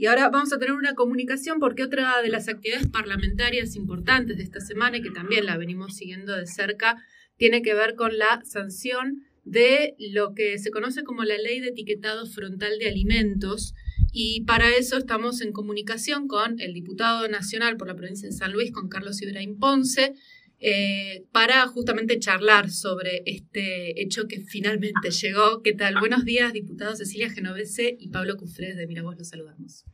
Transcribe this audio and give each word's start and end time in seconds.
Y 0.00 0.06
ahora 0.06 0.30
vamos 0.30 0.52
a 0.52 0.58
tener 0.58 0.74
una 0.74 0.94
comunicación 0.94 1.58
porque 1.58 1.82
otra 1.82 2.22
de 2.22 2.28
las 2.28 2.48
actividades 2.48 2.86
parlamentarias 2.86 3.74
importantes 3.74 4.36
de 4.36 4.44
esta 4.44 4.60
semana, 4.60 4.98
y 4.98 5.02
que 5.02 5.10
también 5.10 5.44
la 5.44 5.56
venimos 5.56 5.96
siguiendo 5.96 6.36
de 6.36 6.46
cerca, 6.46 7.04
tiene 7.36 7.62
que 7.62 7.74
ver 7.74 7.96
con 7.96 8.16
la 8.16 8.40
sanción 8.44 9.24
de 9.44 9.96
lo 9.98 10.34
que 10.34 10.56
se 10.58 10.70
conoce 10.70 11.02
como 11.02 11.24
la 11.24 11.36
ley 11.36 11.58
de 11.58 11.70
etiquetado 11.70 12.26
frontal 12.26 12.78
de 12.78 12.88
alimentos. 12.88 13.74
Y 14.12 14.42
para 14.42 14.70
eso 14.70 14.98
estamos 14.98 15.40
en 15.40 15.52
comunicación 15.52 16.28
con 16.28 16.60
el 16.60 16.74
diputado 16.74 17.26
nacional 17.26 17.76
por 17.76 17.88
la 17.88 17.96
provincia 17.96 18.28
de 18.28 18.34
San 18.34 18.52
Luis, 18.52 18.70
con 18.70 18.88
Carlos 18.88 19.20
Ibrahim 19.20 19.58
Ponce, 19.58 20.14
eh, 20.60 21.24
para 21.32 21.66
justamente 21.68 22.18
charlar 22.18 22.70
sobre 22.70 23.22
este 23.26 24.02
hecho 24.02 24.26
que 24.28 24.40
finalmente 24.40 25.10
llegó. 25.10 25.62
¿Qué 25.62 25.72
tal? 25.72 25.98
Buenos 26.00 26.24
días, 26.24 26.52
diputados 26.52 26.98
Cecilia 26.98 27.30
Genovese 27.30 27.96
y 27.98 28.10
Pablo 28.10 28.36
Cufrés 28.36 28.76
de 28.76 28.86
Miravoz, 28.86 29.16
los 29.16 29.28
saludamos. 29.28 29.84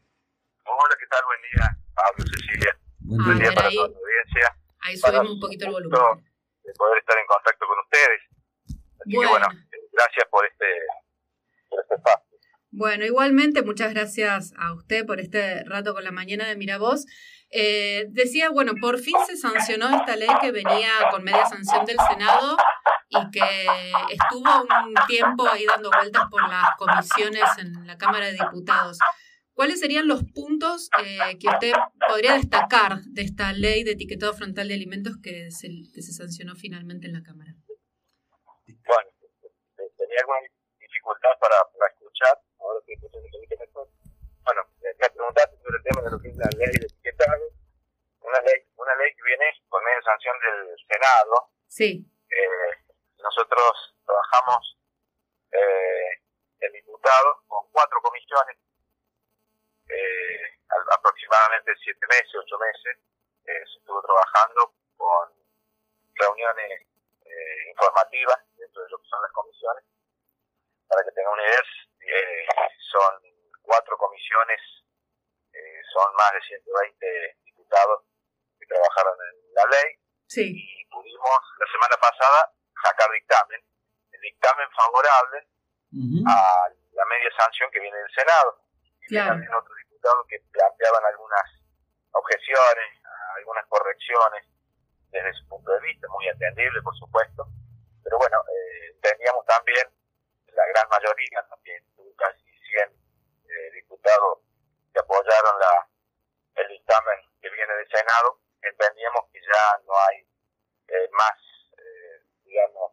Hola, 0.65 0.97
¿qué 0.99 1.07
tal? 1.11 1.21
Buen 1.27 1.41
día, 1.53 1.79
Pablo, 1.95 2.25
Cecilia. 2.25 2.79
Buen 3.01 3.39
día 3.39 3.53
para 3.53 3.69
ahí, 3.69 3.77
toda 3.77 3.89
la 3.89 3.97
audiencia. 3.97 4.57
Ahí 4.81 4.97
subimos 4.97 5.31
un 5.33 5.41
poquito 5.41 5.67
el 5.67 5.73
volumen. 5.73 6.01
De 6.63 6.73
poder 6.73 6.99
estar 6.99 7.19
en 7.19 7.27
contacto 7.27 7.67
con 7.67 7.79
ustedes. 7.85 8.21
Así 9.01 9.17
bueno. 9.17 9.31
que 9.31 9.47
bueno, 9.47 9.67
gracias 9.93 10.25
por 10.31 10.47
este, 10.47 10.67
por 11.69 11.81
este 11.83 11.95
espacio. 11.95 12.35
Bueno, 12.77 13.05
igualmente, 13.05 13.63
muchas 13.63 13.93
gracias 13.93 14.53
a 14.57 14.73
usted 14.75 15.07
por 15.07 15.21
este 15.21 15.63
rato 15.65 15.95
con 15.95 16.03
la 16.03 16.11
mañana 16.11 16.49
de 16.49 16.57
Miravoz. 16.57 17.05
Eh, 17.51 18.07
decía, 18.09 18.51
bueno, 18.51 18.73
por 18.81 18.99
fin 18.99 19.15
se 19.27 19.37
sancionó 19.37 19.89
esta 19.97 20.17
ley 20.17 20.29
que 20.41 20.51
venía 20.51 20.91
con 21.11 21.23
media 21.23 21.47
sanción 21.47 21.85
del 21.85 21.99
Senado 22.09 22.57
y 23.09 23.31
que 23.31 23.93
estuvo 24.11 24.63
un 24.63 24.95
tiempo 25.07 25.47
ahí 25.49 25.65
dando 25.65 25.91
vueltas 25.91 26.25
por 26.31 26.49
las 26.49 26.75
comisiones 26.77 27.45
en 27.59 27.87
la 27.87 27.97
Cámara 27.97 28.27
de 28.27 28.33
Diputados. 28.33 28.99
¿Cuáles 29.55 29.79
serían 29.79 30.09
los 30.09 30.25
puntos 30.35 30.91
eh, 30.99 31.39
que 31.39 31.47
usted 31.49 31.73
podría 32.09 32.35
destacar 32.35 32.99
de 33.07 33.23
esta 33.23 33.53
ley 33.53 33.85
de 33.85 33.93
etiquetado 33.93 34.35
frontal 34.35 34.67
de 34.67 34.75
alimentos 34.75 35.15
que 35.23 35.53
se, 35.53 35.69
que 35.95 36.03
se 36.03 36.13
sancionó 36.13 36.57
finalmente 36.57 37.07
en 37.07 37.13
la 37.13 37.23
Cámara? 37.23 37.55
Bueno, 38.67 39.11
tenía 39.77 40.19
alguna 40.21 40.41
dificultad 40.81 41.39
para, 41.39 41.55
para 41.71 41.93
escuchar, 41.95 42.35
ahora 42.59 42.81
que 42.85 42.95
Bueno, 42.99 44.61
me 44.83 45.11
preguntaste 45.11 45.57
sobre 45.63 45.77
el 45.79 45.83
tema 45.85 46.03
de 46.03 46.11
lo 46.11 46.19
que 46.19 46.29
es 46.29 46.37
la 46.37 46.51
ley 46.59 46.75
de 46.75 46.89
una 48.21 48.41
ley, 48.41 48.59
una 48.75 48.95
ley 48.97 49.15
que 49.15 49.23
viene 49.23 49.45
con 49.69 49.83
del 50.41 50.77
Senado. 50.87 51.51
Sí. 51.69 52.05
Eh, 52.31 52.73
nosotros 53.19 53.97
trabajamos, 54.05 54.79
eh, 55.53 56.23
el 56.61 56.73
diputado, 56.73 57.43
con 57.47 57.71
cuatro 57.71 58.01
comisiones, 58.03 58.57
eh, 59.89 60.59
aproximadamente 60.93 61.73
siete 61.83 62.07
meses, 62.07 62.35
ocho 62.35 62.59
meses, 62.59 62.99
se 63.45 63.79
estuvo 63.79 64.01
trabajando 64.01 64.73
con 64.97 65.29
reuniones 66.15 66.89
informativas 67.69 68.39
dentro 68.57 68.83
de 68.83 68.89
lo 68.89 68.99
que 68.99 69.09
son 69.09 69.21
las 69.21 69.33
comisiones. 69.33 69.85
Para 70.89 71.05
que 71.05 71.11
tengan 71.13 71.33
una 71.35 71.43
idea, 71.43 71.63
son 72.91 73.21
cuatro 73.63 73.99
comisiones, 73.99 74.61
son 75.93 76.15
más 76.15 76.33
de 76.33 76.41
120 76.41 77.37
que 78.59 78.67
trabajaron 78.67 79.19
en 79.21 79.55
la 79.55 79.65
ley 79.67 80.04
y 80.37 80.85
pudimos 80.87 81.41
la 81.59 81.67
semana 81.71 81.97
pasada 82.01 82.53
sacar 82.83 83.11
dictamen, 83.13 83.61
el 84.13 84.21
dictamen 84.21 84.69
favorable 84.71 85.47
a 86.27 86.69
la 86.69 87.05
media 87.07 87.31
sanción 87.39 87.71
que 87.71 87.81
viene 87.81 87.97
del 87.99 88.11
Senado. 88.15 88.61
Y 89.09 89.15
también 89.15 89.53
otros 89.55 89.77
diputados 89.79 90.27
que 90.29 90.41
planteaban 90.51 91.05
algunas 91.05 91.45
objeciones, 92.13 93.03
algunas 93.37 93.67
correcciones 93.67 94.47
desde 95.11 95.33
su 95.35 95.47
punto 95.49 95.71
de 95.71 95.81
vista, 95.81 96.09
muy 96.09 96.27
entendible 96.27 96.83
por 96.83 96.97
supuesto, 96.97 97.47
pero 98.03 98.19
bueno, 98.19 98.39
eh, 98.51 98.91
entendíamos 98.95 99.47
también, 99.47 99.87
la 100.53 100.67
gran 100.67 100.89
mayoría 100.89 101.47
también, 101.49 101.83
casi 102.17 102.43
100 102.43 102.91
eh, 102.91 103.71
diputados 103.75 104.39
que 104.93 105.01
apoyaron 105.01 105.59
la, 105.59 105.89
el 106.57 106.69
dictamen 106.69 107.19
que 107.41 107.51
viene 107.51 107.73
del 107.75 107.89
Senado, 107.89 108.41
entendíamos 108.63 109.31
que 109.33 109.34
ya 109.55 109.79
no 109.87 109.95
hay 109.95 110.27
eh, 110.89 111.09
más, 111.13 111.39
eh, 111.79 112.23
digamos, 112.45 112.93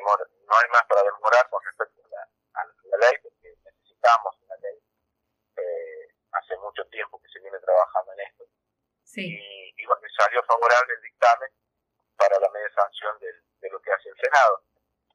no 0.00 0.54
hay 0.56 0.68
más 0.70 0.84
para 0.88 1.02
demorar 1.02 1.48
con 1.48 1.62
respecto 1.64 2.02
a 2.54 2.64
la, 2.64 2.96
ley, 2.98 3.18
porque 3.22 3.56
necesitamos 3.64 4.36
una 4.44 4.56
ley. 4.56 4.78
Eh, 5.56 6.08
hace 6.32 6.56
mucho 6.58 6.84
tiempo 6.88 7.20
que 7.20 7.28
se 7.28 7.40
viene 7.40 7.58
trabajando 7.60 8.12
en 8.12 8.20
esto. 8.20 8.44
Sí. 9.04 9.24
Y, 9.24 9.82
y 9.82 9.86
bueno, 9.86 10.02
salió 10.16 10.42
favorable 10.44 10.94
el 10.94 11.02
dictamen 11.02 11.50
para 12.16 12.38
la 12.38 12.48
media 12.50 12.70
sanción 12.74 13.18
de 13.20 13.70
lo 13.70 13.80
que 13.80 13.92
hace 13.92 14.08
el 14.08 14.16
Senado. 14.16 14.64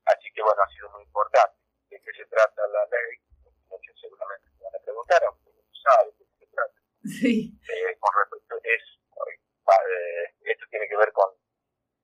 Así 0.06 0.32
que 0.34 0.42
bueno, 0.42 0.62
ha 0.62 0.70
sido 0.74 0.90
muy 0.92 1.04
importante. 1.04 1.58
¿De 1.90 2.02
qué 2.02 2.12
se 2.14 2.26
trata 2.26 2.68
la 2.68 2.86
ley? 2.86 3.20
Muchos 3.68 4.00
seguramente 4.00 4.50
se 4.58 4.64
van 4.64 4.76
a 4.76 4.84
preguntar, 4.84 5.24
aunque 5.26 5.52
no 5.52 5.64
saben 5.84 6.18
de 6.18 6.26
qué 6.26 6.46
se 6.46 6.48
trata. 6.48 6.80
Sí. 7.04 7.60
Eh, 7.68 7.98
con 8.00 8.12
respecto, 8.16 8.56
es, 8.64 8.84
eh, 9.76 10.34
esto 10.46 10.66
tiene 10.70 10.88
que 10.88 10.98
ver 10.98 11.12
con 11.12 11.30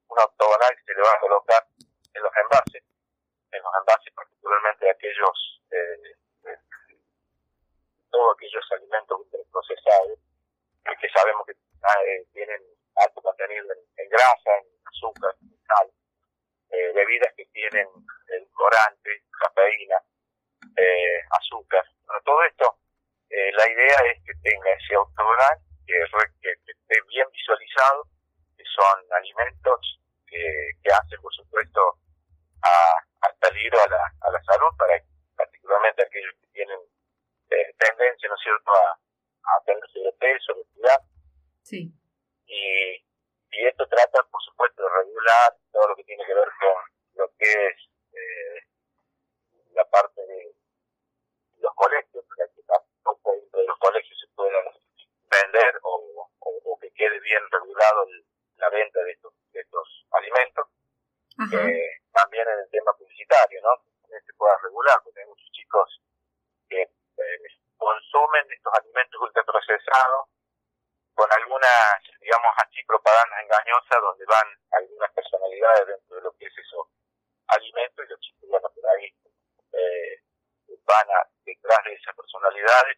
una 0.10 0.24
octogonal 0.24 0.76
que 0.76 0.84
se 0.84 0.94
le 0.94 1.02
va 1.02 1.14
a 1.14 1.20
colocar 1.20 1.68
en 2.14 2.22
los 2.22 2.32
envases, 2.36 2.84
en 3.52 3.62
los 3.64 3.74
envases 3.80 4.14
particularmente 4.14 4.90
aquellos, 4.90 5.62
eh, 5.72 6.16
todos 8.12 8.36
aquellos 8.36 8.72
alimentos 8.72 9.28
procesados, 9.52 10.20
que 11.02 11.10
sabemos 11.10 11.46
que 11.48 11.56
tienen 12.34 12.62
alto 12.96 13.22
contenido 13.22 13.66
en, 13.98 14.10
grasa, 14.10 14.58
en 14.58 14.68
azúcar, 14.86 15.36
en 15.42 15.58
sal, 15.66 15.92
bebidas 16.94 17.34
que 17.36 17.46
tienen 17.48 17.88
el 18.28 18.48
corante, 18.52 19.24
cafeína, 19.40 19.98
azúcar. 21.32 21.86
Bueno, 22.06 22.22
todo 22.24 22.44
esto 22.44 22.78
eh, 23.34 23.52
la 23.54 23.68
idea 23.68 23.98
es 24.14 24.24
que 24.24 24.34
tenga 24.44 24.72
ese 24.74 24.96
octogonal, 24.96 25.58
que, 25.86 25.96
que, 26.42 26.72
esté 26.72 27.02
bien 27.10 27.28
visualizado, 27.32 28.08
que 28.58 28.64
son 28.76 29.12
alimentos 29.12 30.00
que, 30.28 30.72
que 30.84 30.92
hacen, 30.92 31.22
por 31.22 31.34
supuesto, 31.34 31.98
a, 32.64 33.28
al 33.28 33.36
peligro 33.40 33.80
a 33.82 33.88
la, 33.88 34.14
a 34.22 34.32
la 34.32 34.44
salud, 34.44 34.76
para 34.78 35.02
particularmente 35.36 36.04
aquellos 36.04 36.34
que 36.42 36.48
tienen 36.48 36.80
eh, 37.50 37.74
tendencia, 37.78 38.30
¿no 38.30 38.36
es 38.36 38.42
cierto?, 38.42 38.72
a, 38.72 39.00
a 39.44 39.64
tener 39.66 39.84
sobrepeso, 39.92 40.54
obesidad. 40.54 41.02
Sí. 41.64 41.92
Y, 42.48 42.96
y 43.52 43.68
esto 43.68 43.88
trata, 43.88 44.24
por 44.32 44.42
supuesto, 44.44 44.84
de 44.84 44.90
regular 44.90 45.56
todo 45.72 45.88
lo 45.90 45.96
que 45.96 46.04
tiene 46.04 46.26
que 46.26 46.34
ver 46.34 46.50
con 46.60 46.94
lo 47.16 47.32
que 47.38 47.68
es 47.68 47.78
eh, 48.14 48.68
la 49.74 49.86
parte 49.86 50.22
de 50.22 50.56
los 51.60 51.74
colegios, 51.76 52.26
dentro 52.38 53.60
de 53.60 53.68
los 53.68 53.78
colegios 53.80 54.20
se 54.20 54.28
puedan 54.36 54.66
vender 55.54 55.80
o, 55.84 56.30
o, 56.40 56.80
que 56.80 56.92
quede 56.92 57.20
bien 57.20 57.42
regulado 57.52 58.06
la 58.58 58.70
venta 58.70 59.00
de 59.04 59.12
estos, 59.12 59.34
de 59.52 59.62
estos 59.62 60.06
alimentos. 60.12 60.68
Eh, 61.52 62.02
también 62.12 62.48
en 62.48 62.60
el 62.60 62.70
tema 62.70 62.94
publicitario, 62.94 63.62
¿no? 63.62 63.84
se 64.08 64.34
pueda 64.34 64.56
regular, 64.62 65.02
porque 65.04 65.22
hay 65.22 65.26
muchos 65.26 65.50
chicos 65.52 66.02
que 66.70 66.82
eh, 66.82 67.48
consumen 67.78 68.46
estos 68.52 68.74
alimentos 68.78 69.20
ultraprocesados 69.20 70.30
con 71.16 71.32
algunas, 71.34 71.98
digamos 72.22 72.54
así, 72.58 72.84
propagandas 72.86 73.40
engañosas 73.42 74.02
donde 74.02 74.26
van 74.26 74.48
algunas 74.72 75.12
personalidades 75.14 75.88
dentro 75.88 76.16
de 76.18 76.22
lo 76.22 76.32
que 76.38 76.46
es 76.46 76.54
esos 76.58 76.88
alimentos 77.48 78.06
y 78.06 78.10
los 78.10 78.20
chicos, 78.20 78.50
bueno, 78.50 78.70
por 78.70 78.86
ahí 78.92 79.10
eh, 79.74 80.22
van 80.86 81.10
a, 81.10 81.28
detrás 81.46 81.84
de 81.86 81.94
esas 81.94 82.16
personalidades 82.16 82.98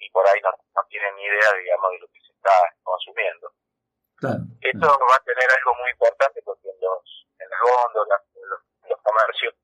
y, 0.00 0.10
por 0.10 0.26
ahí 0.26 0.40
no, 0.40 0.50
no, 0.50 0.82
tienen 0.88 1.14
ni 1.16 1.24
idea, 1.24 1.52
digamos, 1.54 1.90
de 1.92 1.98
lo 1.98 2.08
que 2.08 2.20
se 2.20 2.32
está 2.32 2.52
consumiendo. 2.82 3.52
Esto 4.60 4.86
va 4.86 5.16
a 5.16 5.24
tener 5.24 5.48
algo 5.58 5.74
muy 5.76 5.90
importante 5.90 6.42
porque 6.42 6.68
en 6.68 6.80
los, 6.80 7.26
en 7.38 7.48
las 7.48 7.60
góndolas, 7.60 8.20
en 8.34 8.48
los, 8.48 8.60
los 8.88 9.00
comercios, 9.00 9.54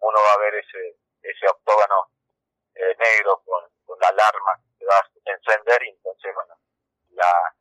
uno 0.00 0.18
va 0.18 0.32
a 0.32 0.38
ver 0.38 0.54
ese, 0.54 0.96
ese 1.22 1.46
octógono 1.48 2.08
eh, 2.74 2.96
negro 2.96 3.42
con, 3.44 3.64
con 3.84 3.98
la 4.00 4.08
alarma 4.08 4.60
que 4.78 4.86
va 4.86 4.96
a 4.96 5.10
encender 5.24 5.82
y 5.82 5.90
entonces, 5.90 6.34
bueno, 6.34 6.54
la, 7.10 7.54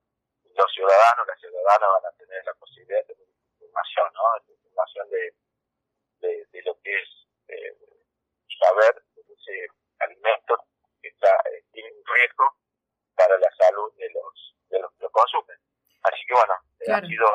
los 0.56 0.72
ciudadanos, 0.72 1.28
las 1.28 1.40
ciudadanas 1.40 1.90
van 2.02 2.06
a 2.06 2.18
tener 2.18 2.46
la 2.46 2.54
posibilidad 2.56 3.00
de 3.00 3.14
tener. 3.14 3.28
Información 3.60 4.07
ha 16.92 17.02
sido 17.02 17.28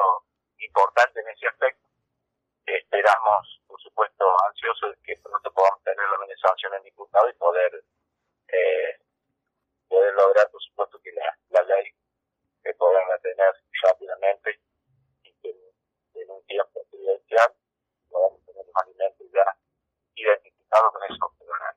importante 0.59 1.21
en 1.21 1.29
ese 1.29 1.47
aspecto. 1.49 1.89
Esperamos, 2.67 3.61
por 3.67 3.81
supuesto, 3.81 4.25
ansiosos 4.49 4.97
de 4.97 5.03
que 5.03 5.21
pronto 5.23 5.53
podamos 5.53 5.83
tener 5.83 5.99
la 5.99 6.37
sanción 6.49 6.75
en 6.75 6.83
diputado 6.85 7.29
y 7.29 7.35
poder 7.35 7.85
eh, 8.49 8.99
poder 9.89 10.15
lograr, 10.15 10.51
por 10.51 10.63
supuesto, 10.63 11.01
que 11.03 11.13
la, 11.13 11.37
la 11.51 11.63
ley 11.63 11.93
que 12.63 12.75
podamos 12.75 13.21
tener 13.21 13.53
rápidamente 13.83 14.61
y 15.23 15.33
que 15.43 15.51
en 16.15 16.31
un 16.31 16.45
tiempo 16.47 16.87
prudencial 16.91 17.53
podamos 18.09 18.45
tener 18.45 18.65
los 18.65 18.77
alimentos 18.83 19.27
ya 19.33 19.45
identificados 20.15 20.93
con 20.93 21.03
esos 21.05 21.39
peruanos. 21.39 21.77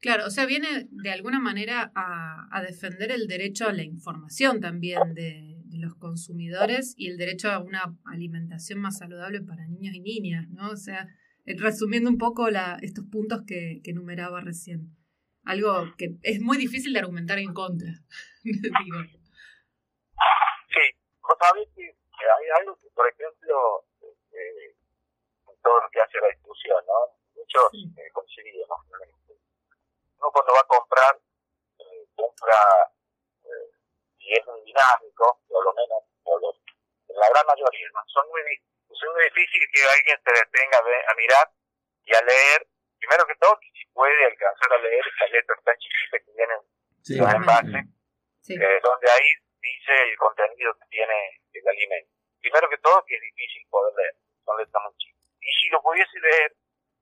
Claro, 0.00 0.26
o 0.26 0.30
sea, 0.30 0.46
viene 0.46 0.86
de 0.90 1.10
alguna 1.10 1.40
manera 1.40 1.90
a, 1.94 2.46
a 2.52 2.62
defender 2.62 3.10
el 3.10 3.26
derecho 3.26 3.66
a 3.66 3.72
la 3.72 3.82
información 3.82 4.60
también 4.60 5.14
de, 5.14 5.53
los 5.78 5.94
consumidores 5.96 6.94
y 6.96 7.08
el 7.08 7.16
derecho 7.16 7.50
a 7.50 7.58
una 7.58 7.96
alimentación 8.04 8.80
más 8.80 8.98
saludable 8.98 9.40
para 9.40 9.66
niños 9.66 9.94
y 9.94 10.00
niñas, 10.00 10.48
¿no? 10.50 10.70
O 10.70 10.76
sea, 10.76 11.08
eh, 11.44 11.54
resumiendo 11.58 12.10
un 12.10 12.18
poco 12.18 12.50
la, 12.50 12.78
estos 12.82 13.04
puntos 13.10 13.42
que, 13.46 13.80
que 13.82 13.90
enumeraba 13.90 14.40
recién. 14.40 14.96
Algo 15.44 15.92
que 15.98 16.16
es 16.22 16.40
muy 16.40 16.56
difícil 16.56 16.92
de 16.92 17.00
argumentar 17.00 17.38
en 17.38 17.52
contra. 17.52 17.90
Digo. 18.44 18.98
Sí, 20.72 20.84
vos 21.20 21.36
sabés 21.38 21.68
que 21.76 21.84
hay 21.84 22.48
algo 22.60 22.76
que, 22.80 22.88
por 22.94 23.06
ejemplo, 23.08 23.84
eh, 24.32 24.74
en 25.48 25.56
todo 25.62 25.80
lo 25.80 25.90
que 25.90 26.00
hace 26.00 26.18
la 26.20 26.28
discusión, 26.28 26.84
¿no? 26.86 27.16
Muchos 27.34 27.68
eh, 27.74 28.10
coincidimos. 28.12 28.80
Uno 30.18 30.30
cuando 30.32 30.52
va 30.54 30.60
a 30.60 30.66
comprar, 30.66 31.20
eh, 31.78 32.08
compra, 32.16 32.60
y 34.18 34.32
es 34.32 34.46
un 34.46 34.64
dinámico, 34.64 35.40
por 35.48 35.64
lo 35.64 35.74
menos, 35.74 36.02
por 36.22 36.40
los, 36.40 36.56
en 37.08 37.16
la 37.16 37.28
gran 37.44 37.46
mayoría, 37.46 37.88
¿no? 37.92 38.00
Son 38.06 38.24
muy, 38.28 38.40
es 38.40 39.00
muy 39.12 39.24
difícil 39.24 39.62
que 39.72 39.80
alguien 39.84 40.18
se 40.24 40.32
detenga 40.32 40.78
a, 40.78 41.12
a 41.12 41.14
mirar 41.14 41.46
y 42.04 42.14
a 42.14 42.22
leer, 42.22 42.66
primero 42.98 43.26
que 43.26 43.36
todo, 43.36 43.58
que 43.60 43.70
si 43.72 43.86
puede 43.92 44.24
alcanzar 44.24 44.72
a 44.72 44.78
leer 44.78 45.04
esas 45.04 45.30
letras 45.30 45.58
tan 45.64 45.76
chiquitas 45.76 46.20
que 46.24 46.32
vienen 46.32 46.60
sí, 47.02 47.16
los 47.18 47.34
envases, 47.34 47.84
sí. 48.42 48.54
eh, 48.54 48.80
donde 48.82 49.10
ahí 49.10 49.30
dice 49.60 49.92
el 49.92 50.16
contenido 50.16 50.74
que 50.74 50.86
tiene 50.90 51.40
el 51.52 51.68
alimento. 51.68 52.12
Primero 52.40 52.68
que 52.68 52.78
todo, 52.78 53.04
que 53.06 53.16
es 53.16 53.22
difícil 53.22 53.66
poder 53.70 53.94
leer, 53.96 54.14
son 54.44 54.56
letras 54.58 54.82
muy 54.84 54.96
chicas. 54.96 55.24
Y 55.40 55.52
si 55.52 55.68
lo 55.70 55.80
pudiese 55.80 56.18
leer, 56.20 56.52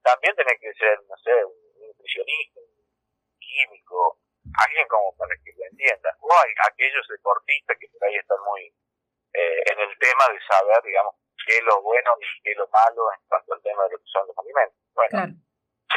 también 0.02 0.34
tiene 0.34 0.58
que 0.58 0.72
ser, 0.74 0.98
no 1.06 1.16
sé, 1.18 1.34
un 1.44 1.54
nutricionista, 1.78 2.60
un 2.60 3.38
químico, 3.38 4.18
alguien 4.58 4.86
como 4.88 5.16
para 5.16 5.34
que 5.42 5.50
lo 5.54 5.64
entienda. 5.66 6.16
O 6.20 6.30
hay 6.30 6.50
aquellos 6.70 7.06
deportistas 7.08 7.76
que 7.78 7.88
por 7.88 8.04
ahí 8.04 8.16
están 8.16 8.38
muy 8.46 8.74
eh, 9.34 9.62
en 9.72 9.80
el 9.80 9.98
tema 9.98 10.28
de 10.28 10.38
saber, 10.46 10.82
digamos, 10.82 11.14
qué 11.46 11.56
es 11.56 11.64
lo 11.64 11.80
bueno 11.82 12.12
y 12.20 12.42
qué 12.42 12.52
es 12.52 12.56
lo 12.56 12.68
malo 12.68 13.12
en 13.12 13.20
cuanto 13.28 13.54
al 13.54 13.62
tema 13.62 13.84
de 13.84 13.90
lo 13.90 13.98
que 13.98 14.10
son 14.12 14.26
los 14.26 14.38
alimentos. 14.38 14.78
Bueno, 14.94 15.34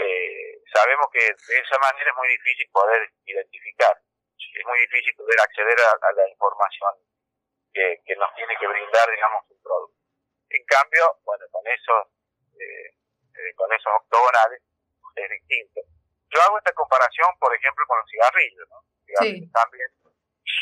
eh, 0.02 0.62
sabemos 0.74 1.08
que 1.12 1.20
de 1.20 1.60
esa 1.60 1.78
manera 1.80 2.10
es 2.10 2.18
muy 2.18 2.28
difícil 2.30 2.70
poder 2.72 3.10
identificar, 3.26 3.96
es 4.38 4.66
muy 4.66 4.80
difícil 4.80 5.16
poder 5.16 5.40
acceder 5.40 5.78
a 5.80 6.12
la 6.14 6.30
información 6.30 6.96
que, 7.76 8.02
que 8.06 8.16
nos 8.16 8.34
tiene 8.36 8.56
que 8.58 8.68
brindar, 8.68 9.10
digamos, 9.12 9.44
un 9.50 9.62
producto. 9.62 10.00
En 10.50 10.64
cambio, 10.66 11.20
bueno, 11.24 11.46
con 11.52 11.68
esos, 11.68 12.08
eh, 12.56 12.88
eh, 13.36 13.54
con 13.56 13.72
esos 13.74 13.92
octogonales 14.00 14.62
es 15.16 15.30
distinto. 15.30 15.82
Yo 16.30 16.42
hago 16.42 16.58
esta 16.58 16.74
comparación, 16.74 17.28
por 17.40 17.54
ejemplo, 17.54 17.86
con 17.88 18.00
los 18.00 18.10
cigarrillos, 18.10 18.68
¿no? 18.70 18.82
sí. 19.20 19.52
También 19.52 19.90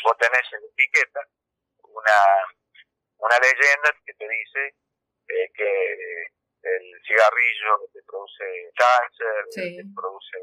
vos 0.04 0.16
tenés 0.18 0.44
en 0.52 0.60
la 0.60 0.68
etiqueta 0.68 1.20
una, 1.80 2.18
una 3.24 3.38
leyenda 3.40 3.88
que 4.04 4.12
te 4.14 4.28
dice 4.28 4.76
eh, 5.28 5.48
que 5.56 6.28
el 6.62 6.84
cigarrillo 7.06 7.88
te 7.92 8.02
produce 8.04 8.44
cáncer, 8.76 9.44
sí. 9.50 9.76
te 9.76 9.84
produce 9.96 10.36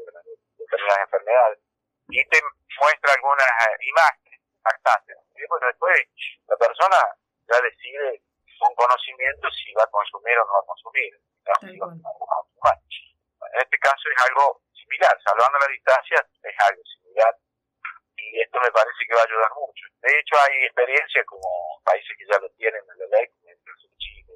determinadas 0.58 1.06
enfermedades, 1.06 1.58
y 2.08 2.24
te 2.26 2.38
muestra 2.80 3.14
algunas 3.14 3.46
imágenes 3.80 4.40
bastante. 4.62 5.14
Y 5.34 5.46
bueno, 5.48 5.66
después 5.66 5.94
la 6.48 6.56
persona 6.56 6.98
ya 7.46 7.60
decide 7.62 8.22
con 8.58 8.74
conocimiento 8.74 9.50
si 9.50 9.72
va 9.74 9.84
a 9.84 9.90
consumir 9.90 10.38
o 10.38 10.44
no 10.46 10.52
va 10.52 10.60
a 10.62 10.66
consumir. 10.66 11.14
En 13.52 13.60
este 13.60 13.78
caso 13.78 14.08
es 14.10 14.22
algo 14.26 14.62
similar, 14.72 15.18
salvando 15.22 15.58
la 15.58 15.66
distancia 15.66 16.18
es 16.18 16.56
algo 16.58 16.82
similar 16.84 17.36
y 18.30 18.40
esto 18.40 18.60
me 18.60 18.70
parece 18.70 19.06
que 19.06 19.14
va 19.14 19.20
a 19.20 19.24
ayudar 19.24 19.50
mucho. 19.54 19.84
De 20.00 20.18
hecho 20.18 20.34
hay 20.38 20.64
experiencias 20.64 21.26
como 21.26 21.80
países 21.84 22.16
que 22.16 22.26
ya 22.26 22.38
lo 22.38 22.48
tienen 22.50 22.80
en 22.80 22.98
la 22.98 23.06
ley, 23.18 23.26
el 23.46 23.58
Chile, 23.98 24.34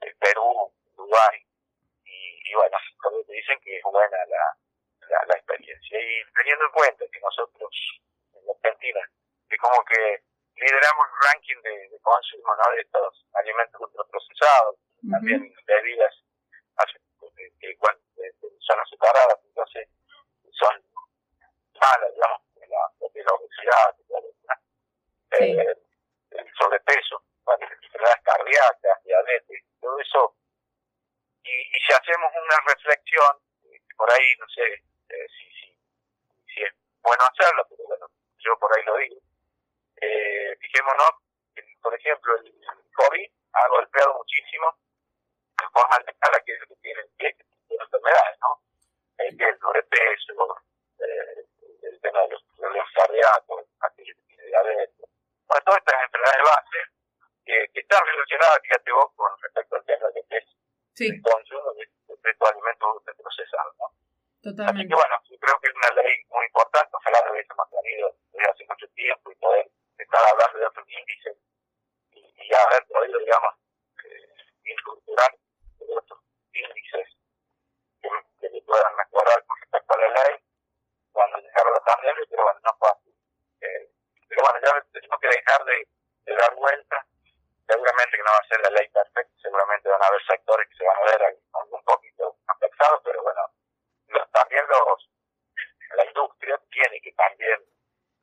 el 0.00 0.16
Perú, 0.16 0.72
Uruguay, 0.96 1.46
y, 2.04 2.50
y 2.50 2.54
bueno, 2.54 2.76
te 3.26 3.32
dicen 3.32 3.58
que 3.60 3.76
es 3.76 3.82
buena 3.82 4.16
la, 4.26 4.56
la, 5.08 5.18
la 5.26 5.34
experiencia. 5.34 6.00
Y 6.00 6.24
teniendo 6.34 6.64
en 6.64 6.72
cuenta 6.72 7.04
que 7.12 7.20
nosotros 7.20 7.70
en 8.34 8.44
Argentina, 8.48 9.00
que 9.48 9.56
como 9.58 9.84
que 9.84 10.22
lideramos 10.56 11.06
el 11.06 11.28
ranking 11.28 11.62
de, 11.62 11.88
de 11.88 11.98
consumo 12.00 12.54
¿no? 12.56 12.74
de 12.74 12.82
estos 12.82 13.26
alimentos 13.34 13.80
ultraprocesados, 13.80 14.76
también 15.10 15.52
bebidas 15.66 16.14
que, 17.58 17.76
son 18.60 18.80
azucaradas, 18.80 19.38
entonces 19.44 19.88
son 20.52 20.82
malas, 21.80 22.14
digamos, 22.14 22.40
de 22.54 22.66
la, 22.68 23.08
de 23.12 23.24
la 23.24 23.34
obesidad, 23.34 23.96
eh, 25.40 25.74
el 26.30 26.54
sobrepeso, 26.54 27.24
bueno, 27.44 27.66
enfermedades 27.82 28.22
cardíacas, 28.22 29.02
diabetes, 29.04 29.64
todo 29.80 29.98
eso. 29.98 30.36
Y, 31.42 31.50
y 31.50 31.80
si 31.80 31.92
hacemos 31.92 32.30
una 32.44 32.56
reflexión, 32.74 33.36
por 33.96 34.10
ahí, 34.12 34.36
no 34.38 34.46
sé 34.48 34.62
eh, 34.62 35.26
si, 35.28 35.50
si, 35.52 35.76
si 36.54 36.62
es 36.62 36.72
bueno 37.02 37.24
hacerlo, 37.24 37.66
pero 37.68 37.84
bueno, 37.86 38.06
yo 38.38 38.58
por 38.58 38.76
ahí 38.76 38.84
lo 38.84 38.96
digo. 38.96 39.16
Eh, 40.00 40.56
fijémonos, 40.60 41.10
por 41.80 41.94
ejemplo, 41.94 42.41
el 42.60 42.92
COVID 42.94 43.30
ha 43.52 43.68
golpeado 43.68 44.14
muchísimo 44.14 44.76
de 45.58 45.68
forma 45.72 45.96
a 45.96 46.36
aquellos 46.36 46.68
que 46.68 46.76
tienen 46.76 47.06
que 47.18 47.36
enfermedades, 47.68 48.38
¿no? 48.40 48.60
El, 49.18 49.40
el 49.40 49.58
sobrepeso, 49.58 50.56
eh, 50.98 51.46
el 51.82 52.00
tema 52.00 52.20
de 52.22 52.28
los 52.28 52.42
problemas 52.56 52.88
cardíacos, 52.94 53.64
aquellos 53.80 54.16
que 54.16 54.22
tienen 54.26 54.46
diabetes. 54.46 55.08
Bueno, 55.46 55.62
todas 55.64 55.78
estas 55.78 56.02
enfermedades 56.02 56.38
de 56.38 56.50
base 56.50 56.78
que, 57.44 57.68
que 57.72 57.80
están 57.80 58.06
relacionadas, 58.06 58.60
fíjate 58.62 58.92
vos, 58.92 59.12
con 59.16 59.30
respecto 59.40 59.76
al 59.76 59.84
tema 59.84 60.08
de 60.08 60.24
que 60.28 60.36
es 60.36 60.44
sí. 60.94 61.06
el 61.08 61.22
consumo 61.22 61.72
de, 61.74 61.86
de 62.08 62.30
estos 62.30 62.50
alimentos 62.50 63.02
procesados, 63.16 63.76
¿no? 63.78 63.92
Totalmente. 64.42 64.74
Así 64.74 64.88
que 64.88 64.94
bueno, 64.94 65.14
yo 65.30 65.38
creo 65.38 65.60
que 65.60 65.68
es 65.68 65.74
una 65.74 66.02
ley 66.02 66.24
muy 66.30 66.44
importante, 66.46 66.90
ojalá 66.90 67.18
lo 67.26 67.32
hubiésemos 67.32 67.70
tenido 67.70 68.16
desde 68.32 68.50
hace 68.50 68.66
mucho 68.66 68.88
tiempo 68.88 69.30
y 69.30 69.34
poder 69.36 69.70
estar 69.98 70.20
hablando 70.32 70.58
de 70.58 70.66
otros 70.66 70.86
índices 70.90 71.36
y, 72.10 72.26
y 72.26 72.54
haber 72.54 72.84
podido, 72.86 73.18
digamos, 73.20 73.54
eh, 74.02 74.34
incorporar 74.64 75.30
otros 75.78 76.18
índices 76.52 77.06
que, 78.02 78.10
que 78.40 78.62
puedan 78.66 78.96
mejorar 78.96 79.44
con 79.46 79.56
respecto 79.60 79.94
a 79.94 79.98
la 79.98 80.08
ley 80.08 80.34
cuando 81.12 81.38
llegaron 81.38 81.74
la 81.74 81.84
pandemia, 81.84 82.24
pero 82.28 82.42
bueno, 82.42 82.60
no 82.64 82.76
fue 82.78 82.88
así. 82.90 83.14
Eh, 83.60 83.90
pero 84.28 84.42
bueno, 84.42 84.58
ya 84.58 84.86
tenemos 84.90 85.20
que 85.20 85.28
dejar 85.28 85.64
de, 85.66 85.88
de 86.26 86.34
dar 86.34 86.54
vueltas. 86.56 87.06
Seguramente 87.68 88.16
que 88.16 88.22
no 88.24 88.32
va 88.32 88.42
a 88.42 88.48
ser 88.48 88.60
la 88.60 88.70
ley 88.70 88.88
perfecta, 88.88 89.32
seguramente 89.40 89.88
van 89.88 90.02
a 90.02 90.06
haber 90.06 90.22
sectores 90.26 90.68
que 90.68 90.76
se 90.76 90.84
van 90.84 90.96
a 90.98 91.16
ver 91.16 91.38
un 91.70 91.84
poquito 91.84 92.36
afectados, 92.48 93.00
pero 93.04 93.22
bueno, 93.22 93.40
también 94.32 94.64
los, 94.68 95.10
la 95.96 96.04
industria 96.04 96.60
tiene 96.70 97.00
que 97.00 97.12
también 97.12 97.60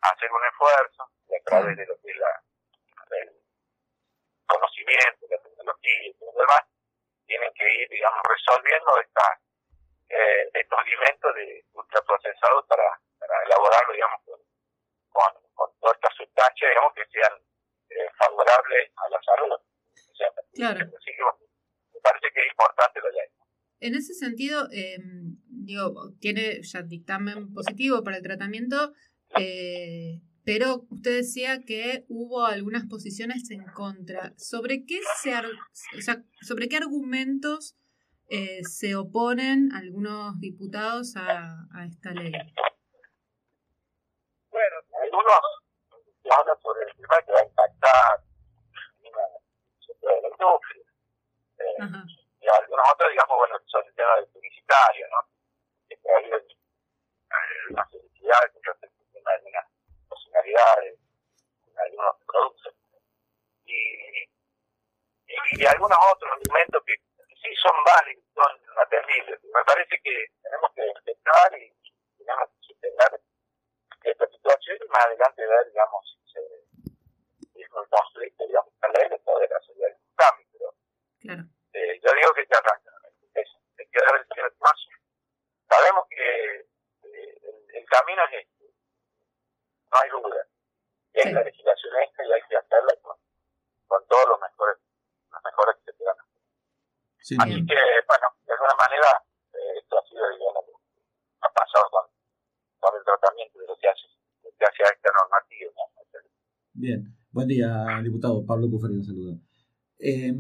hacer 0.02 0.32
un 0.32 0.46
esfuerzo 0.46 1.04
a 1.04 1.44
través 1.46 1.78
de 1.78 1.86
lo 1.86 2.00
que 2.02 2.12
es 2.12 2.18
la, 2.18 2.44
el 3.18 3.42
conocimiento, 4.48 5.26
la 5.30 5.38
tecnología 5.38 6.08
y 6.08 6.14
todo 6.16 6.32
lo 6.34 6.40
demás, 6.42 6.66
tienen 7.26 7.54
que 7.54 7.74
ir, 7.74 7.90
digamos, 7.90 8.20
resolviendo 8.28 9.00
esta, 9.00 9.40
eh, 10.10 10.50
estos 10.54 10.80
alimentos 10.80 11.36
de 11.36 11.66
ultraprocesados 11.74 12.66
para, 12.66 13.00
para 13.20 13.44
elaborarlo, 13.44 13.94
digamos, 13.94 14.22
con, 14.26 14.40
con, 15.54 15.72
todas 15.80 15.96
estas 15.96 16.16
sustancias, 16.16 16.70
digamos, 16.70 16.94
que 16.94 17.06
sean 17.08 17.34
eh, 17.90 18.10
favorables 18.18 18.92
a 18.98 19.10
la 19.10 19.22
salud. 19.22 19.54
O 19.54 20.16
sea, 20.16 20.32
claro. 20.60 20.80
Así 20.80 21.12
que, 21.16 21.24
me 21.94 22.02
parece 22.02 22.28
que 22.34 22.40
es 22.42 22.52
importante 22.52 23.00
lo 23.02 23.10
ley. 23.12 23.28
En 23.82 23.96
ese 23.96 24.14
sentido, 24.14 24.68
eh, 24.72 24.98
digo, 25.48 26.14
tiene 26.20 26.62
ya 26.62 26.82
dictamen 26.82 27.54
positivo 27.54 28.04
para 28.04 28.18
el 28.18 28.24
tratamiento, 28.24 28.94
eh, 29.38 30.22
pero 30.44 30.86
usted 30.90 31.18
decía 31.18 31.62
que 31.66 32.06
hubo 32.10 32.46
algunas 32.46 32.86
posiciones 32.88 33.50
en 33.52 33.64
contra. 33.74 34.34
¿Sobre 34.38 34.86
qué, 34.86 35.00
se, 35.22 35.34
o 35.36 36.02
sea, 36.02 36.24
sobre 36.42 36.68
qué 36.68 36.78
argumentos 36.78 37.78
eh, 38.30 38.64
se 38.64 38.96
oponen 38.96 39.72
algunos 39.74 40.40
diputados 40.40 41.16
a, 41.16 41.68
a 41.74 41.86
esta 41.86 42.12
ley? 42.12 42.32
Bueno, 44.52 44.76
algunos 45.04 45.34
hablan 46.30 46.58
sobre 46.62 46.84
el 46.84 46.96
tema 46.96 47.16
que 47.26 47.32
va 47.32 47.40
a 47.40 47.46
impactar 47.46 48.24
la 50.02 50.30
industria. 50.30 50.84
Eh, 51.80 52.42
y 52.42 52.48
algunos 52.48 52.86
otros, 52.94 53.10
digamos, 53.10 53.38
bueno, 53.38 53.60
son 53.66 53.86
el 53.86 53.94
tema 53.96 54.16
del 54.16 54.28
publicitario, 54.28 55.08
¿no? 55.10 55.28
que 55.88 55.98
hay 56.14 56.32
una 57.70 57.86
felicidad 57.86 58.52
con 58.54 58.64
respecto 58.64 59.20
a 59.26 59.32
algunas 59.32 59.66
posibilidades, 60.08 61.00
en 61.68 61.80
algunos 61.80 62.16
productos. 62.26 62.76
Y, 63.66 64.24
y, 65.28 65.62
y, 65.62 65.66
algunos 65.66 65.98
otros 66.14 66.32
argumentos 66.32 66.84
que 66.86 66.96
sí 67.42 67.56
son 67.62 67.76
válidos, 67.86 68.24
son 68.34 68.62
atendibles. 68.82 69.44
Me 69.44 69.64
parece 69.66 70.00
que 70.02 70.28
tenemos 70.42 70.72
que 70.74 70.94
respetar 70.94 71.60
y 71.60 71.74
tenemos 72.18 72.50
más 74.90 75.06
adelante 75.06 75.46
ver, 75.46 75.68
digamos, 75.68 76.06
si 76.10 76.32
se, 76.32 77.62
es 77.62 77.72
un 77.72 77.86
conflicto, 77.86 78.46
digamos, 78.48 78.74
la 78.82 78.90
ley 78.90 79.10
de 79.10 79.20
poder 79.20 79.54
hacer 79.54 79.76
un 79.78 80.16
cambio, 80.16 80.48
pero 80.52 80.74
claro. 81.22 81.44
eh, 81.74 82.00
yo 82.04 82.14
digo 82.14 82.34
que 82.34 82.48
ya 82.50 82.58
arranca, 82.58 82.92
es, 83.36 83.50
hay 83.78 83.88
que 83.88 84.00
dar 84.00 84.16
el 84.16 84.28
primer 84.28 84.54
paso. 84.54 84.90
Sabemos 85.70 86.06
que 86.10 86.68
eh, 87.04 87.38
este, 88.34 88.66
no 89.92 89.98
hay 89.98 90.10
duda, 90.10 90.42
y 91.14 91.20
es 91.20 91.34
la 91.34 91.44
legislación 91.44 91.94
esta 92.04 92.26
y 92.26 92.32
hay 92.32 92.42
que 92.48 92.58
hacerla 92.58 92.94
con, 93.02 93.18
con 93.88 94.02
todos 94.08 94.28
los 94.30 94.40
mejores, 94.42 94.78
los 95.32 95.42
mejores 95.44 95.76
que 95.78 95.92
se 95.92 95.98
puedan 95.98 96.18
hacer. 96.20 96.42
Sí, 97.22 97.36
Así 97.40 97.50
bien. 97.56 97.68
que, 97.68 97.80
bueno, 98.08 98.28
de 98.46 98.54
alguna 98.54 98.76
manera, 98.76 99.10
eh, 99.54 99.80
esto 99.80 100.00
ha 100.00 100.04
sido, 100.08 100.24
digamos, 100.30 100.64
ha 101.42 101.50
pasado 101.52 101.86
con, 101.92 102.06
con 102.80 102.92
el 102.98 103.04
tratamiento 103.04 103.60
de 103.60 103.68
lo 103.68 103.76
que 103.78 103.90
hace, 103.90 104.08
lo 104.44 104.50
que 104.58 104.66
hace 104.66 104.84
a 104.84 104.90
esta 104.94 105.10
normativa. 105.14 105.72
Bien, 106.74 107.04
buen 107.32 107.48
día, 107.48 108.00
diputado. 108.02 108.46
Pablo 108.46 108.70
Cuferino 108.70 109.04
saluda. 109.04 109.36
Eh, 110.00 110.34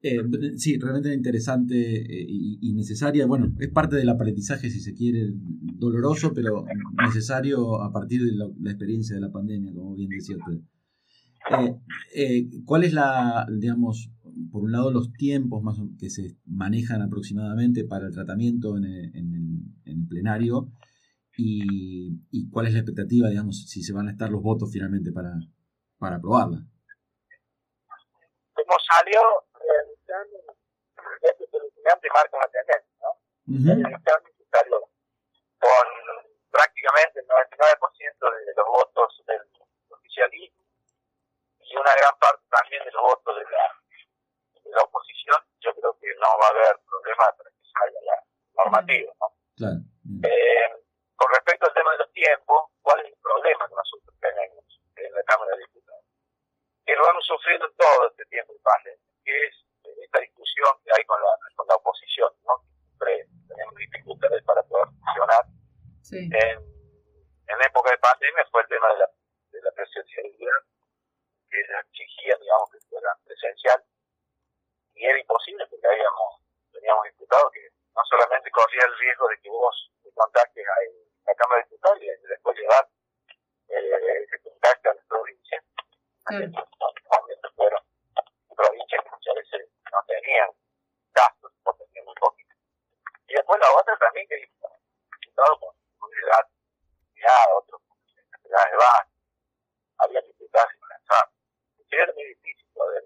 eh, 0.00 0.22
sí, 0.56 0.78
realmente 0.78 1.12
interesante 1.12 1.74
eh, 1.76 2.26
y, 2.26 2.58
y, 2.62 2.72
necesaria. 2.72 3.26
Bueno, 3.26 3.52
es 3.60 3.68
parte 3.68 3.96
del 3.96 4.08
aprendizaje, 4.08 4.70
si 4.70 4.80
se 4.80 4.94
quiere, 4.94 5.28
doloroso, 5.78 6.32
pero 6.34 6.64
necesario 7.02 7.80
a 7.82 7.92
partir 7.92 8.22
de 8.22 8.32
la, 8.32 8.70
experiencia 8.70 9.14
de 9.14 9.22
la 9.22 9.30
pandemia, 9.30 9.72
como 9.74 9.94
bien 9.94 10.10
decía 10.10 10.36
usted. 10.36 10.60
Eh, 11.50 11.74
eh, 12.14 12.46
¿Cuál 12.64 12.84
es 12.84 12.92
la, 12.92 13.46
digamos, 13.50 14.10
por 14.52 14.64
un 14.64 14.72
lado 14.72 14.90
los 14.90 15.12
tiempos 15.12 15.62
más 15.62 15.78
que 15.98 16.10
se 16.10 16.36
manejan 16.44 17.02
aproximadamente 17.02 17.84
para 17.84 18.06
el 18.06 18.12
tratamiento 18.12 18.76
en 18.76 18.84
el, 18.84 19.16
en 19.16 19.28
en 19.88 20.08
plenario 20.08 20.68
y, 21.36 22.20
y, 22.30 22.50
cuál 22.50 22.66
es 22.66 22.72
la 22.72 22.80
expectativa, 22.80 23.28
digamos, 23.28 23.68
si 23.68 23.82
se 23.82 23.92
van 23.92 24.08
a 24.08 24.10
estar 24.10 24.28
los 24.28 24.42
votos 24.42 24.70
finalmente 24.72 25.12
para, 25.12 25.30
para 25.98 26.16
aprobarla? 26.16 26.58
Como 28.52 28.74
salió, 28.82 29.20
este 31.22 31.44
presidente 31.46 32.08
marca 32.12 32.36
una 32.36 32.50
tendencia, 32.50 32.96
¿no? 33.00 33.10
Uh 33.46 33.58
-huh. 33.62 34.02
salió 34.50 34.87
con 35.58 35.86
prácticamente 36.50 37.20
el 37.20 37.26
99% 37.26 38.46
de 38.46 38.54
los 38.56 38.66
votos 38.66 39.22
del 39.26 39.42
oficialismo 39.90 40.58
y 41.68 41.76
una 41.76 41.94
gran 41.94 42.16
parte 42.18 42.42
también 42.50 42.82
de 42.84 42.92
los 42.92 43.02
votos 43.02 43.36
de 43.36 43.44
la, 43.44 43.64
de 44.64 44.70
la 44.70 44.82
oposición, 44.82 45.36
yo 45.60 45.74
creo 45.74 45.98
que 46.00 46.08
no 46.16 46.28
va 46.40 46.46
a 46.46 46.50
haber 46.50 46.80
problema 46.88 47.24
para 47.36 47.50
que 47.50 47.62
salga 47.72 48.00
la 48.00 48.24
normativa. 48.56 49.12
¿no? 49.20 49.28
Eh, 50.24 50.68
con 51.16 51.28
respecto 51.34 51.66
al 51.66 51.74
tema 51.74 51.92
de 51.92 51.98
los 51.98 52.12
tiempos, 52.12 52.72
¿cuál 52.80 53.00
es 53.00 53.12
el 53.12 53.18
problema 53.20 53.68
que 53.68 53.74
nosotros 53.74 54.14
tenemos 54.20 54.64
en 54.96 55.12
la 55.12 55.22
Cámara 55.24 55.52
de 55.56 55.58
Diputados? 55.58 56.04
Que 56.86 56.96
lo 56.96 57.10
hemos 57.10 57.26
sufrido 57.26 57.70
todo 57.76 58.08
este 58.08 58.24
tiempo 58.26 58.52
de 58.54 58.60
pandemia, 58.60 59.12
que 59.24 59.46
es 59.46 59.54
esta 59.84 60.20
discusión 60.20 60.72
que 60.84 60.90
hay 60.96 61.04
con 61.04 61.20
la, 61.20 61.28
con 61.54 61.66
la 61.68 61.74
oposición, 61.74 62.32
¿no? 62.44 62.64
Siempre 62.80 63.28
tenemos 63.46 63.74
dificultades 63.74 64.42
para 64.44 64.62
poder 64.62 64.88
funcionar. 65.04 65.44
Sí. 66.02 66.16
En, 66.16 66.56
en 67.48 67.62
época 67.62 67.90
de 67.90 67.98
pandemia 67.98 68.46
fue 68.50 68.62
el 68.62 68.68
tema 68.68 68.88
de 68.88 68.98
la, 68.98 69.10
de 69.52 69.62
la 69.62 69.72
presencialidad 69.72 70.58
que 71.50 71.60
exigían, 71.60 72.38
digamos, 72.40 72.70
que 72.70 72.78
fuera 72.88 73.16
presencial, 73.24 73.82
y 74.94 75.04
era 75.04 75.18
imposible 75.18 75.66
porque 75.66 75.86
habíamos, 75.86 76.42
teníamos 76.72 77.04
diputado 77.04 77.50
que 77.50 77.68
no 77.94 78.02
solamente 78.04 78.50
corría 78.68 78.84
el 78.84 78.98
riesgo 78.98 79.28
de 79.28 79.40
que 79.40 79.48
vos 79.48 79.90
te 80.02 80.10
contactes 80.12 80.66
a 80.66 81.30
la 81.30 81.34
Cámara 81.36 81.62
de 81.62 81.68
Diputados 81.70 82.02
y 82.02 82.28
después 82.28 82.58
llevar 82.58 82.88
eh, 83.68 84.24
ese 84.24 84.40
contacto 84.42 84.90
a 84.90 84.94
la 84.94 85.02
provincia, 85.08 85.64
claro. 86.24 86.50
fueron 87.56 87.82
provincias 88.54 89.04
que 89.04 89.10
muchas 89.10 89.34
veces 89.36 89.68
no 89.90 89.98
tenían 90.06 90.50
gastos, 91.14 91.52
porque 91.64 91.84
tenían 91.86 92.04
muy 92.04 92.14
poquito. 92.16 92.54
Y 93.28 93.34
después 93.34 93.58
la 93.58 93.72
otra 93.72 93.96
también 93.96 94.28
que 94.28 94.36
diputado 94.36 95.60
con 95.60 95.74
una 96.02 96.20
edad 96.20 96.44
ya 97.16 97.56
otros 97.56 97.80
con 97.88 97.96
edades 98.52 98.76
bajas, 98.76 99.08
había 99.96 100.20
diputados 100.20 100.72
y 100.74 100.88
lanzar 100.88 101.28
era 101.90 102.12
muy 102.12 102.24
difícil 102.24 102.68
poder 102.74 103.02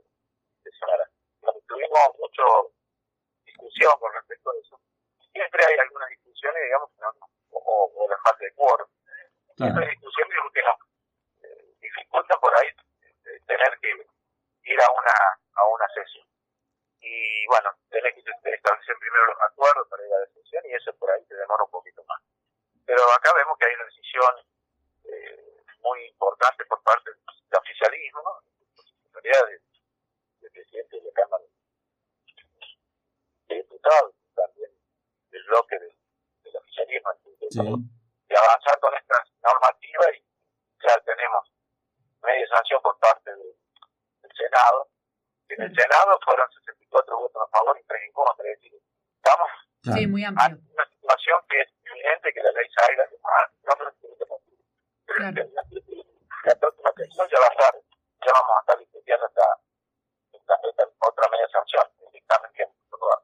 sesionar. 0.64 1.08
Tuvimos 1.68 2.18
mucha 2.18 2.42
discusión 3.44 3.92
con 4.00 4.12
respecto 4.12 4.50
a 4.50 4.54
eso. 4.58 4.80
Siempre 5.32 5.64
hay 5.64 5.78
algunas 5.78 6.08
discusiones, 6.10 6.62
digamos, 6.62 6.90
no, 6.98 7.08
o, 7.50 7.92
o 7.94 8.08
la 8.08 8.18
falta 8.18 8.44
de 8.44 8.52
quórum. 8.52 8.88
Siempre 9.62 9.84
hay 9.86 9.90
discusiones 9.94 10.38
que 10.52 10.62
nos 10.62 10.78
eh, 11.42 11.74
dificultan 11.80 12.40
por 12.40 12.52
ahí 12.58 12.68
eh, 12.68 13.40
tener 13.46 13.78
que 13.80 14.06
ir 14.64 14.80
a 14.80 14.90
una, 14.90 15.16
a 15.54 15.64
una 15.66 15.88
sesión. 15.94 16.26
Y 17.00 17.46
bueno, 17.46 17.70
tenés 17.90 18.14
que 18.14 18.20
establecer 18.50 18.96
primero 18.98 19.26
los 19.26 19.40
acuerdos 19.42 19.88
para 19.88 20.06
ir 20.06 20.12
a 20.14 20.18
la 20.18 20.26
sesión 20.26 20.62
y 20.66 20.74
eso 20.74 20.92
por 20.94 21.10
ahí 21.10 21.24
te 21.26 21.34
demora 21.34 21.64
un 21.64 21.70
poquito 21.70 22.02
más. 22.04 22.20
Pero 22.86 23.02
acá 23.12 23.32
vemos 23.34 23.56
que 23.58 23.66
hay 23.66 23.74
una 23.74 23.84
decisión 23.84 24.34
eh, 25.04 25.62
muy 25.80 26.06
importante 26.06 26.64
por 26.66 26.82
parte 26.82 27.10
del 27.10 27.58
oficialismo, 27.58 28.22
¿no? 28.22 28.40
responsabilidad 28.66 29.46
del, 29.46 29.62
del 30.40 30.50
presidente 30.52 30.96
de 30.96 31.02
la 31.02 31.12
Cámara 31.12 31.44
de 33.48 33.54
Diputados, 33.54 34.14
también 34.34 34.70
del 35.30 35.44
bloque 35.44 35.78
del, 35.78 35.96
del 36.44 36.56
oficialismo, 36.56 37.10
sí. 37.50 37.60
de 38.28 38.36
avanzar 38.36 38.78
con 38.80 38.94
esta 38.94 39.24
normativa 39.42 40.10
y 40.16 40.24
ya 40.86 40.98
tenemos 41.00 41.52
sanción 42.72 42.82
por 42.82 42.98
parte 42.98 43.30
del, 43.30 43.54
del 44.22 44.32
Senado. 44.36 44.88
En 45.48 45.62
el 45.62 45.74
Senado 45.74 46.18
fueron 46.24 46.48
64 46.50 47.18
votos 47.18 47.42
a 47.42 47.58
favor 47.58 47.78
y 47.78 47.84
3 47.84 48.02
en 48.06 48.12
contra, 48.12 48.48
es 48.48 48.60
decir, 48.60 48.80
estamos 49.16 49.48
sí, 49.82 50.06
muy 50.06 50.24
amplio. 50.24 50.56
en 50.56 50.72
una 50.72 50.86
situación 50.88 51.40
que 51.48 51.60
es 51.60 51.68
evidente 51.84 52.32
que 52.32 52.42
la 52.42 52.52
ley 52.52 52.68
salga 52.72 53.06
de 53.06 53.18
más, 53.20 53.50
no 53.64 53.72
se 53.76 54.12
Claro. 55.12 55.44
La 56.44 56.54
próxima 56.56 56.90
sesión 56.96 57.28
ya 57.28 57.38
va 57.38 57.46
a 57.46 57.52
estar, 57.52 57.74
ya 58.24 58.32
vamos 58.32 58.56
a 58.56 58.60
estar 58.60 58.78
discutiendo 58.78 59.26
esta, 59.26 59.60
esta, 60.32 60.54
esta 60.68 60.84
otra 61.06 61.28
media 61.30 61.48
sanción, 61.52 61.84
el 62.06 62.12
dictamen 62.12 62.50
que 62.54 62.62
hemos 62.62 62.76
aprobado. 62.88 63.22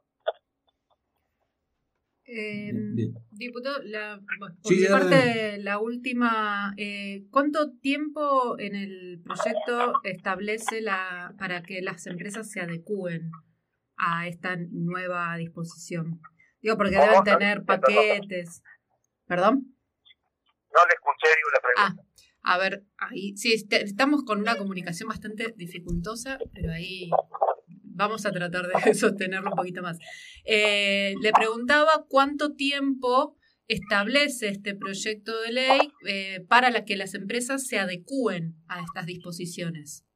Eh, 2.26 2.70
Bien. 2.72 3.14
Diputado, 3.38 3.80
la, 3.84 4.20
por 4.38 4.54
Sí, 4.64 4.80
mi 4.80 4.86
parte, 4.88 5.58
la 5.58 5.78
última, 5.78 6.74
eh, 6.76 7.24
¿cuánto 7.30 7.72
tiempo 7.78 8.58
en 8.58 8.74
el 8.76 9.20
proyecto 9.24 10.00
establece 10.04 10.80
la, 10.80 11.34
para 11.38 11.62
que 11.62 11.80
las 11.80 12.06
empresas 12.06 12.50
se 12.50 12.60
adecúen 12.60 13.30
a 13.96 14.26
esta 14.28 14.56
nueva 14.70 15.36
disposición? 15.36 16.20
Digo, 16.60 16.76
porque 16.76 16.96
deben 16.98 17.22
tener 17.24 17.64
paquetes. 17.64 18.62
¿Perdón? 19.26 19.74
No 20.74 20.80
le 20.86 20.94
escuché 20.94 21.28
digo, 21.36 21.50
la 21.52 21.58
Ah, 21.76 21.94
pregunta. 21.94 22.08
a 22.42 22.58
ver, 22.58 22.84
ahí 22.98 23.36
sí, 23.36 23.52
este- 23.52 23.82
estamos 23.82 24.24
con 24.24 24.40
una 24.40 24.56
comunicación 24.56 25.08
bastante 25.08 25.52
dificultosa, 25.56 26.38
pero 26.52 26.72
ahí 26.72 27.10
vamos 27.98 28.24
a 28.24 28.32
tratar 28.32 28.66
de 28.68 28.72
sostenerlo 28.94 29.50
un 29.50 29.56
poquito 29.56 29.82
más. 29.82 29.98
Eh, 30.44 31.14
le 31.20 31.32
preguntaba 31.32 32.06
cuánto 32.08 32.54
tiempo 32.54 33.36
establece 33.66 34.48
este 34.48 34.74
proyecto 34.74 35.38
de 35.42 35.52
ley 35.52 35.92
eh, 36.06 36.40
para 36.48 36.70
la 36.70 36.84
que 36.86 36.96
las 36.96 37.14
empresas 37.14 37.66
se 37.66 37.78
adecúen 37.78 38.54
a 38.68 38.80
estas 38.80 39.04
disposiciones. 39.04 40.06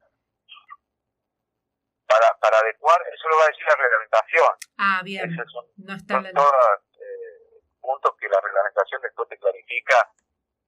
Para, 2.07 2.39
para 2.41 2.59
adecuar, 2.59 3.01
eso 3.13 3.29
lo 3.29 3.37
va 3.37 3.45
a 3.45 3.49
decir 3.49 3.65
la 3.67 3.77
reglamentación. 3.77 4.53
Ah, 4.79 5.03
bien, 5.05 5.37
no 5.77 5.95
está 5.95 6.15
son 6.15 6.25
la 6.25 6.33
todos 6.33 6.53
eh, 6.95 7.61
puntos 7.81 8.13
que 8.19 8.29
la 8.29 8.41
reglamentación 8.41 9.01
después 9.03 9.29
te 9.29 9.39
clarifica 9.39 10.13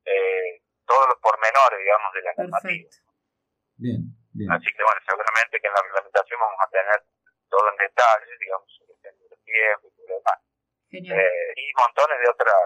eh, 0.04 0.62
todos 0.86 1.08
los 1.08 1.18
pormenores, 1.20 1.78
digamos, 1.78 2.12
de 2.12 2.22
la 2.22 2.32
normativa. 2.36 2.90
Perfecto. 2.90 2.96
Bien, 3.76 4.13
bien. 4.34 4.50
Así 4.52 4.66
que 4.66 4.82
bueno, 4.82 5.00
seguramente 5.06 5.60
que 5.60 5.66
en 5.66 5.74
la 5.74 5.82
reglamentación 5.82 6.40
vamos 6.40 6.60
a 6.60 6.70
tener 6.70 6.98
todo 7.48 7.70
en 7.70 7.76
detalle, 7.76 8.32
digamos, 8.38 8.68
sobre 8.74 8.92
el 9.08 9.38
tiempos 9.44 9.92
y 9.92 9.96
todo 9.96 10.08
lo 10.08 10.14
demás. 10.18 10.38
Eh, 10.94 11.52
y 11.56 11.72
montones 11.74 12.18
de 12.20 12.28
otras 12.28 12.62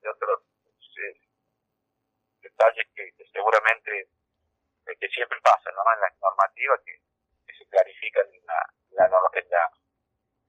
de 0.00 0.08
otros 0.08 0.40
eh, 0.98 1.20
detalles 2.42 2.86
que, 2.94 3.12
que 3.16 3.24
seguramente 3.32 4.08
eh, 4.86 4.96
que 4.98 5.08
siempre 5.08 5.38
pasan 5.42 5.74
¿no? 5.74 5.82
en 5.94 6.00
las 6.00 6.14
normativas 6.20 6.80
que, 6.84 6.94
que 7.46 7.52
se 7.54 7.66
clarifican 7.68 8.26
en 8.32 8.46
la, 8.46 8.58
la, 8.90 9.08
norma- 9.08 9.30
en 9.34 9.48
la, 9.50 9.70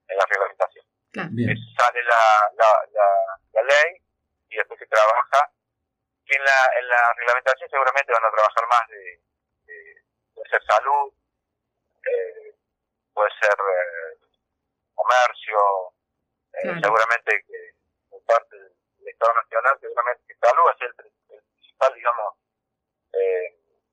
en 0.07 0.17
la 0.17 0.25
reglamentación. 0.25 0.85
Claro. 1.11 1.29
Bien. 1.33 1.55
Sale 1.77 2.03
la, 2.03 2.23
la, 2.55 2.69
la, 2.91 3.07
la 3.53 3.61
ley 3.63 3.97
y 4.49 4.55
después 4.55 4.79
se 4.79 4.87
trabaja. 4.87 5.51
Y 6.25 6.35
en 6.35 6.43
la, 6.43 6.59
en 6.79 6.87
la 6.87 7.13
reglamentación 7.17 7.69
seguramente 7.69 8.13
van 8.13 8.23
a 8.25 8.31
trabajar 8.31 8.67
más 8.67 8.87
de, 8.87 9.21
ser 10.51 10.61
salud, 10.67 11.07
eh, 12.03 12.51
puede 13.13 13.31
ser 13.39 13.55
eh, 13.55 14.19
comercio, 14.93 15.59
eh, 16.59 16.75
seguramente 16.83 17.31
que 17.47 18.19
parte 18.27 18.55
del 18.55 19.07
Estado 19.07 19.31
Nacional, 19.39 19.79
seguramente 19.79 20.21
que 20.27 20.35
salud 20.35 20.67
es 20.75 20.81
el, 20.83 20.93
el 21.35 21.41
principal, 21.55 21.91
digamos, 21.95 22.31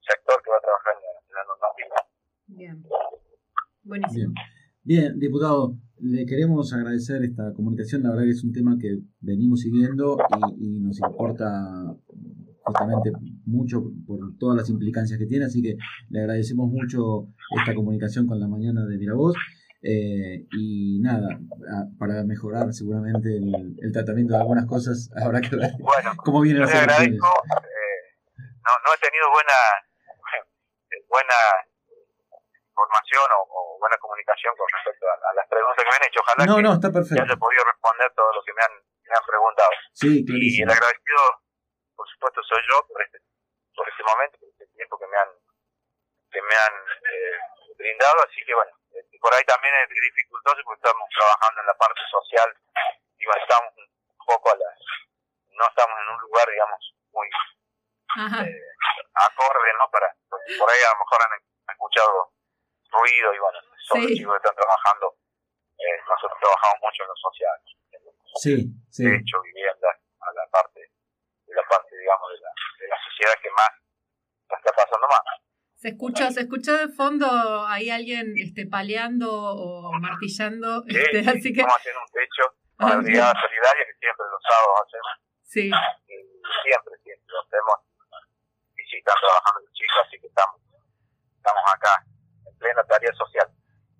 sector 0.02 0.42
que 0.42 0.50
va 0.50 0.56
a 0.58 0.66
trabajar 0.66 0.94
en 0.96 1.02
la, 1.06 1.42
en 1.42 1.46
normativa. 1.46 1.96
Bien. 2.46 2.82
Buenísimo. 3.82 4.34
Bien. 4.82 5.18
Diputado, 5.18 5.74
le 6.00 6.24
queremos 6.26 6.72
agradecer 6.72 7.22
esta 7.22 7.52
comunicación. 7.54 8.02
La 8.02 8.10
verdad 8.10 8.24
que 8.24 8.30
es 8.30 8.44
un 8.44 8.52
tema 8.52 8.76
que 8.80 8.98
venimos 9.20 9.60
siguiendo 9.60 10.16
y 10.58 10.80
nos 10.80 10.98
importa 11.00 11.46
justamente 12.68 13.12
mucho 13.46 13.82
por 14.06 14.18
todas 14.38 14.56
las 14.56 14.70
implicancias 14.70 15.18
que 15.18 15.26
tiene, 15.26 15.46
así 15.46 15.62
que 15.62 15.76
le 16.10 16.20
agradecemos 16.20 16.68
mucho 16.68 17.28
esta 17.58 17.74
comunicación 17.74 18.26
con 18.26 18.38
la 18.38 18.48
mañana 18.48 18.84
de 18.84 18.98
Miravoz. 18.98 19.34
Eh, 19.80 20.42
y 20.58 20.98
nada, 20.98 21.38
para 22.00 22.24
mejorar 22.24 22.72
seguramente 22.72 23.38
el, 23.38 23.92
tratamiento 23.92 24.34
de 24.34 24.40
algunas 24.40 24.66
cosas 24.66 25.08
habrá 25.22 25.40
que 25.40 25.54
ver 25.54 25.70
bueno, 25.78 26.10
cómo 26.16 26.40
vienen 26.40 26.62
las 26.62 26.74
agradezco, 26.74 27.30
eh, 27.46 28.00
no, 28.42 28.72
no 28.82 28.88
he 28.90 28.98
tenido 28.98 29.30
buena 29.30 29.54
buena 31.08 31.38
información 32.78 33.26
o, 33.38 33.78
buena 33.78 33.96
comunicación 33.98 34.54
con 34.58 34.66
respecto 34.66 35.06
a, 35.06 35.34
las 35.34 35.46
preguntas 35.46 35.78
que 35.78 35.90
me 35.90 35.96
han 35.96 36.06
hecho. 36.10 36.20
Ojalá 36.22 36.42
no, 36.46 36.56
que 36.56 36.62
no, 36.62 36.72
está 36.74 36.90
perfecto. 36.90 37.22
haya 37.22 37.38
podido 37.38 37.62
responder 37.62 38.10
todo 38.14 38.30
lo 38.34 38.42
que 38.42 38.52
me 38.54 38.62
han, 38.66 38.74
me 38.74 39.14
han 39.14 39.26
preguntado. 39.26 39.70
Sí, 39.94 40.26
Y 40.26 40.62
el 40.62 40.70
agradecido, 40.70 41.22
supuesto, 42.18 42.42
soy 42.42 42.62
yo 42.66 42.82
por 42.86 42.98
este, 43.02 43.18
por 43.74 43.88
este 43.88 44.02
momento, 44.02 44.38
por 44.38 44.48
este 44.50 44.66
tiempo 44.74 44.98
que 44.98 45.06
me 45.06 45.16
han, 45.16 45.30
que 46.30 46.42
me 46.42 46.54
han 46.54 46.74
eh, 46.74 47.38
brindado. 47.78 48.18
Así 48.26 48.42
que 48.44 48.54
bueno, 48.54 48.74
este, 48.90 49.18
por 49.22 49.32
ahí 49.34 49.44
también 49.46 49.74
es 49.82 49.88
dificultoso 49.88 50.58
porque 50.64 50.82
estamos 50.82 51.08
trabajando 51.14 51.60
en 51.62 51.66
la 51.66 51.78
parte 51.78 52.02
social 52.10 52.48
y 53.18 53.24
bueno, 53.24 53.42
estamos 53.42 53.72
un 53.78 54.26
poco 54.26 54.50
a 54.50 54.56
la, 54.56 54.68
no 55.54 55.64
estamos 55.66 55.96
en 56.02 56.08
un 56.10 56.20
lugar, 56.26 56.46
digamos, 56.50 56.80
muy 57.12 57.28
eh, 57.28 58.62
acorde, 59.14 59.70
¿no? 59.78 59.90
Para, 59.90 60.10
por 60.28 60.70
ahí 60.70 60.82
a 60.82 60.92
lo 60.92 60.98
mejor 60.98 61.18
han 61.22 61.34
escuchado 61.70 62.34
ruido 62.90 63.34
y 63.34 63.38
bueno, 63.38 63.58
son 63.86 64.02
los 64.02 64.10
chicos 64.10 64.34
que 64.34 64.42
están 64.48 64.56
trabajando. 64.56 65.14
Eh, 65.78 65.98
nosotros 66.08 66.38
trabajamos 66.40 66.78
mucho 66.82 67.02
en 67.02 67.08
lo 67.08 67.16
social. 67.16 67.58
Sí, 68.34 68.54
sí. 68.90 69.04
De 69.04 69.16
hecho, 69.16 69.40
vivienda 69.42 69.88
a 70.20 70.32
la 70.32 70.46
parte, 70.50 70.80
de 70.80 71.54
la 71.54 71.62
parte, 71.62 71.96
digamos, 71.96 72.30
de 72.30 72.40
la, 72.40 72.50
de 72.78 72.88
la 72.88 72.96
sociedad 73.02 73.34
que 73.42 73.50
más 73.50 73.70
la 74.48 74.56
está 74.58 74.72
pasando 74.72 75.06
más. 75.08 75.22
Se 75.88 75.92
escucha, 75.94 76.30
se 76.30 76.40
escucha 76.42 76.76
de 76.76 76.88
fondo 76.92 77.24
ahí 77.66 77.88
alguien 77.88 78.34
este, 78.36 78.66
paleando 78.66 79.32
o 79.32 79.90
martillando. 79.98 80.84
Sí, 80.84 81.00
este, 81.00 81.24
así 81.24 81.48
que... 81.48 81.64
Estamos 81.64 81.80
haciendo 81.80 82.00
un 82.04 82.12
techo 82.12 82.44
para 82.76 82.96
la 82.96 83.00
Brigada 83.00 83.32
Solidaria 83.32 83.82
que 83.88 83.96
siempre 83.96 84.26
los 84.28 84.42
sábados 84.44 84.76
hacemos. 84.84 85.12
Sí. 85.48 85.64
siempre, 86.60 86.92
siempre 87.00 87.24
lo 87.32 87.40
hacemos. 87.40 87.76
Y 88.76 88.82
sí, 88.84 88.96
están 89.00 89.16
trabajando 89.16 89.64
los 89.64 89.72
chicos, 89.72 89.96
así 90.04 90.20
que 90.20 90.26
estamos, 90.28 90.60
estamos 91.40 91.64
acá 91.72 91.94
en 92.04 92.54
plena 92.60 92.84
tarea 92.84 93.12
social. 93.16 93.48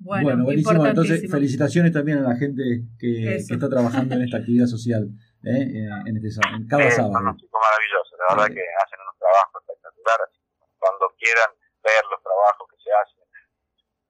Bueno, 0.05 0.45
buenísimo. 0.45 0.85
Entonces, 0.85 1.25
felicitaciones 1.25 1.91
también 1.97 2.19
a 2.19 2.29
la 2.29 2.37
gente 2.37 2.85
que, 3.01 3.17
que 3.25 3.37
está 3.49 3.65
trabajando 3.65 4.13
en 4.13 4.29
esta 4.29 4.45
actividad 4.45 4.69
social, 4.69 5.09
¿eh? 5.41 5.89
en, 6.05 6.13
este, 6.21 6.37
en 6.53 6.69
cada 6.69 6.85
sábado. 6.93 7.17
Son 7.17 7.33
unos 7.33 7.41
chicos 7.41 7.61
maravillosos, 7.65 8.13
la 8.13 8.27
verdad 8.37 8.49
que 8.53 8.65
hacen 8.77 8.99
unos 9.01 9.17
trabajos 9.17 9.57
espectaculares. 9.65 10.29
Cuando 10.77 11.09
quieran 11.17 11.51
ver 11.83 12.05
los 12.11 12.21
trabajos 12.23 12.69
que 12.71 12.79
se 12.83 12.91
hacen. 12.93 13.25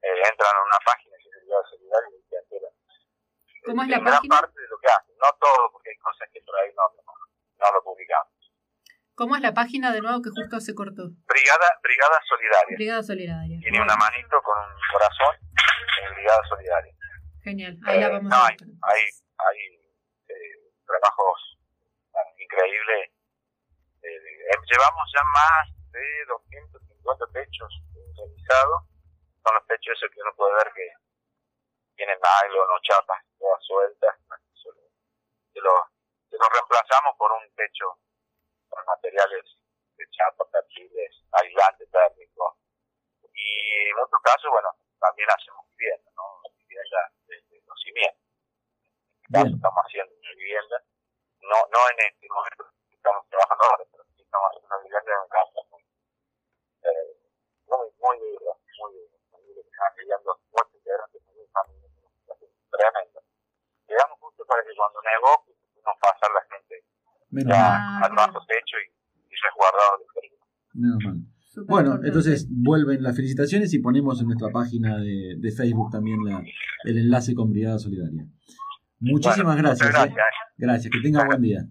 Eh, 0.03 0.19
entran 0.31 0.55
a 0.55 0.63
una 0.63 0.81
página 0.85 1.15
que 1.19 1.29
se 1.31 1.41
llama 1.47 1.65
Solidario 1.69 2.17
y 2.17 2.23
se 2.29 2.37
enteran. 2.39 2.75
¿Cómo 3.79 3.87
es 3.87 3.95
la 3.95 4.03
página? 4.03 4.41
parte 4.43 4.61
de 4.61 4.67
lo 4.67 4.79
que 4.83 4.89
hacen, 4.91 5.15
no 5.23 5.31
todo, 5.39 5.71
porque 5.71 5.91
hay 5.91 5.99
cosas 6.03 6.27
que 6.35 6.43
por 6.43 6.51
ahí 6.59 6.67
no, 6.75 6.83
no, 6.99 7.67
lo 7.71 7.81
publicamos. 7.85 8.35
¿Cómo 9.15 9.37
es 9.37 9.43
la 9.43 9.55
página 9.55 9.93
de 9.93 10.01
nuevo 10.01 10.19
que 10.19 10.35
justo 10.35 10.59
se 10.59 10.75
cortó? 10.75 11.15
Brigada, 11.31 11.79
Brigada 11.79 12.19
Solidaria. 12.27 12.75
Brigada 12.75 13.03
Solidaria. 13.05 13.59
Tiene 13.63 13.81
una 13.81 13.95
manito 13.95 14.43
con 14.43 14.59
un 14.59 14.83
corazón 14.91 15.31
en 16.03 16.15
Brigada 16.15 16.43
Solidaria. 16.49 16.95
Genial, 17.45 17.79
ahí 17.87 18.01
la 18.01 18.09
vamos 18.19 18.31
no, 18.31 18.35
a 18.35 18.51
ver. 18.51 18.59
Hay, 18.83 19.03
hay, 19.47 19.61
eh, 20.27 20.59
trabajos 20.83 21.39
increíbles. 22.35 23.15
Eh, 24.03 24.59
llevamos 24.75 25.07
ya 25.15 25.23
más 25.23 25.71
de 25.95 26.03
200 26.27 26.83
cuatro 27.07 27.31
techos 27.31 27.71
realizados. 27.95 28.91
Son 29.47 29.55
los 29.55 29.67
techos 29.71 29.95
esos 29.95 30.11
que 30.11 30.21
uno 30.21 30.35
puede 30.35 30.55
ver 30.67 30.73
que 30.75 30.87
tienen 31.95 32.19
nylon 32.19 32.71
o 32.75 32.79
chapas 32.83 33.28
todas 33.39 33.65
sueltas. 33.65 34.15
Se 35.53 35.61
los, 35.61 35.81
lo 36.31 36.49
reemplazamos 36.49 37.17
por 37.17 37.33
un 37.33 37.55
techo 37.55 37.99
con 38.69 38.85
materiales 38.85 39.45
de 39.97 40.05
chapa, 40.11 40.45
perfiles, 40.51 41.11
aislante 41.33 41.87
térmico. 41.87 42.59
Y 43.35 43.91
en 43.91 43.99
otro 43.99 44.19
caso, 44.23 44.51
bueno, 44.51 44.69
también 45.01 45.29
hacemos 45.31 45.67
vivienda, 45.77 46.11
¿no? 46.15 46.43
Vivienda 46.59 47.13
los 47.67 47.81
cimientos. 47.81 48.23
En 48.23 49.23
este 49.23 49.33
caso 49.33 49.55
estamos 49.57 49.83
haciendo 49.85 50.15
una 50.15 50.33
vivienda, 50.35 50.77
no, 51.41 51.57
no 51.71 51.81
en 51.91 51.99
este 52.07 52.27
momento 52.29 52.65
estamos 52.91 53.27
trabajando 53.29 53.65
ahora, 53.65 53.85
pero 53.91 54.05
sí 54.17 54.23
estamos 54.23 54.47
haciendo 54.51 54.69
una 54.69 54.83
vivienda 54.83 55.13
en 55.13 55.21
un 55.21 55.29
caso 55.29 55.59
muy, 55.71 55.85
muy 57.99 58.19
duro, 58.19 58.59
muy 58.79 58.93
duro. 58.95 59.61
Están 59.61 59.97
lidiando 59.97 60.41
muchos 60.51 60.75
integrantes 60.75 61.27
de 61.27 61.33
mi 61.33 61.47
familia, 61.49 61.89
una 61.99 62.11
situación 62.11 62.51
tremenda. 62.71 63.21
Llegamos 63.87 64.19
justo 64.21 64.45
para 64.47 64.63
que 64.65 64.75
cuando 64.75 65.03
nevó, 65.03 65.45
no 65.85 65.93
pasar 66.01 66.31
la 66.33 66.43
gente 66.51 66.85
Menos 67.45 67.57
ya 67.57 68.01
mal. 68.11 68.33
techo 68.47 68.77
y, 68.79 68.91
y 69.17 69.37
resguardado. 69.43 70.05
Menos 70.75 70.99
mal. 71.05 71.39
Bueno, 71.67 72.01
entonces 72.05 72.47
vuelven 72.51 73.03
las 73.03 73.17
felicitaciones 73.17 73.73
y 73.75 73.81
ponemos 73.81 74.21
en 74.21 74.27
nuestra 74.27 74.51
página 74.51 74.99
de, 74.99 75.37
de 75.39 75.53
Facebook 75.53 75.91
también 75.91 76.25
la, 76.25 76.43
el 76.85 76.99
enlace 76.99 77.35
con 77.35 77.51
Brigada 77.51 77.79
Solidaria. 77.79 78.27
Muchísimas 79.01 79.55
bueno, 79.55 79.63
gracias. 79.63 79.89
Gracias. 79.91 80.19
¿eh? 80.19 80.55
gracias, 80.57 80.93
que 80.93 81.01
tenga 81.01 81.25
buen 81.25 81.43
día. 81.43 81.67